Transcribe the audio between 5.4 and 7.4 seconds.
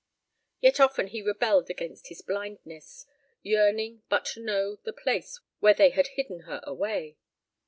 where they had hidden her away.